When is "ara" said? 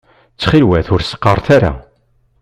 1.55-1.71